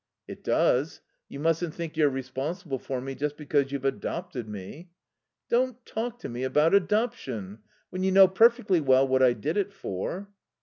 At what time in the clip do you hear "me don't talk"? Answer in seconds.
4.49-6.17